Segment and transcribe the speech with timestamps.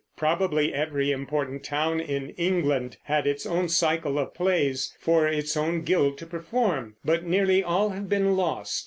[0.17, 5.83] Probably every important town in England had its own cycle of plays for its own
[5.83, 8.79] guilds to perform, but nearly all have been lost.